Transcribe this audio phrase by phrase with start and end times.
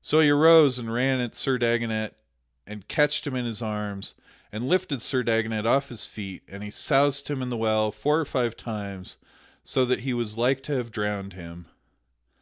[0.00, 2.14] So he arose and ran at Sir Dagonet
[2.66, 4.14] and catched him in his arms,
[4.50, 8.18] and lifted Sir Dagonet off his feet and he soused him in the well four
[8.18, 9.18] or five times
[9.64, 11.66] so that he was like to have drowned him.